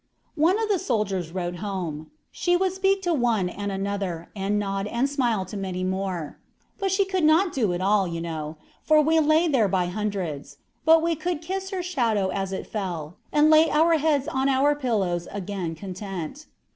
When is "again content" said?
15.31-16.47